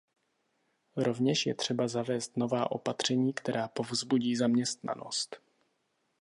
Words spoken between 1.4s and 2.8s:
je třeba zavést nová